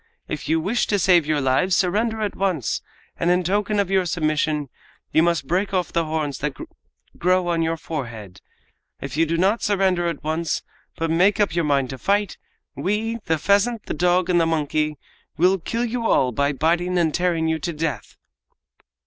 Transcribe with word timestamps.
If 0.27 0.49
you 0.49 0.59
wish 0.59 0.87
to 0.87 0.97
save 0.97 1.27
your 1.27 1.39
lives 1.41 1.75
surrender 1.75 2.21
at 2.23 2.35
once, 2.35 2.81
and 3.17 3.29
in 3.29 3.43
token 3.43 3.79
of 3.79 3.91
your 3.91 4.07
submission 4.07 4.69
you 5.11 5.21
must 5.21 5.45
break 5.45 5.75
off 5.75 5.93
the 5.93 6.05
horns 6.05 6.39
that 6.39 6.57
grow 7.19 7.49
on 7.49 7.61
your 7.61 7.77
forehead. 7.77 8.41
If 8.99 9.15
you 9.15 9.27
do 9.27 9.37
not 9.37 9.61
surrender 9.61 10.07
at 10.07 10.23
once, 10.23 10.63
but 10.97 11.11
make 11.11 11.39
up 11.39 11.53
your 11.53 11.65
mind 11.65 11.91
to 11.91 11.99
fight, 11.99 12.39
we, 12.75 13.17
the 13.25 13.37
pheasant, 13.37 13.85
the 13.85 13.93
dog 13.93 14.27
and 14.27 14.41
the 14.41 14.47
monkey, 14.47 14.97
will 15.37 15.59
kill 15.59 15.85
you 15.85 16.07
all 16.07 16.31
by 16.31 16.51
biting 16.51 16.97
and 16.97 17.13
tearing 17.13 17.47
you 17.47 17.59
to 17.59 17.71
death!" 17.71 18.17